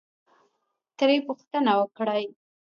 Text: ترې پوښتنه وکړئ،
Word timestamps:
ترې 0.97 1.17
پوښتنه 1.27 1.71
وکړئ، 1.79 2.25